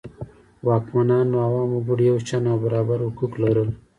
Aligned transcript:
واکمنانو 0.67 1.35
او 1.45 1.51
عامو 1.59 1.77
وګړو 1.81 2.03
یو 2.09 2.17
شان 2.27 2.43
او 2.51 2.57
برابر 2.63 2.99
حقوق 3.07 3.33
لرل. 3.43 3.69